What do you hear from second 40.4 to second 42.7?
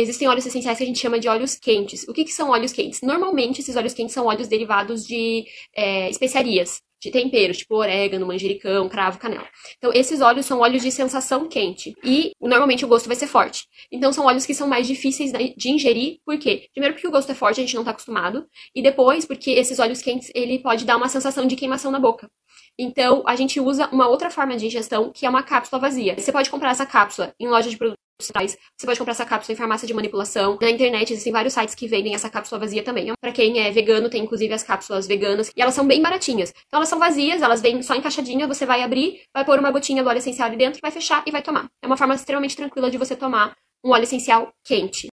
ali dentro, vai fechar e vai tomar. É uma forma extremamente